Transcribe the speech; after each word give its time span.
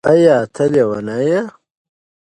ایا 0.11 0.35
ته 0.53 0.63
لیونی 0.73 1.19
یې؟ 1.29 1.41